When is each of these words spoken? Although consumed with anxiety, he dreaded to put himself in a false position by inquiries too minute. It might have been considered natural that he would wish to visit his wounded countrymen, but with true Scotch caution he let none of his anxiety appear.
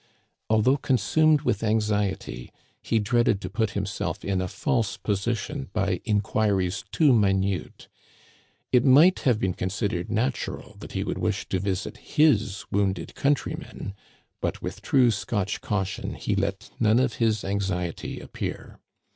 Although 0.49 0.77
consumed 0.77 1.41
with 1.43 1.61
anxiety, 1.61 2.51
he 2.81 2.97
dreaded 2.97 3.39
to 3.41 3.51
put 3.51 3.73
himself 3.77 4.25
in 4.25 4.41
a 4.41 4.47
false 4.47 4.97
position 4.97 5.69
by 5.73 6.01
inquiries 6.05 6.83
too 6.91 7.13
minute. 7.13 7.87
It 8.71 8.83
might 8.83 9.19
have 9.19 9.39
been 9.39 9.53
considered 9.53 10.09
natural 10.09 10.75
that 10.79 10.93
he 10.93 11.03
would 11.03 11.19
wish 11.19 11.47
to 11.49 11.59
visit 11.59 11.97
his 11.97 12.65
wounded 12.71 13.13
countrymen, 13.13 13.93
but 14.41 14.59
with 14.59 14.81
true 14.81 15.11
Scotch 15.11 15.61
caution 15.61 16.15
he 16.15 16.35
let 16.35 16.71
none 16.79 16.97
of 16.97 17.17
his 17.21 17.43
anxiety 17.43 18.19
appear. 18.19 18.79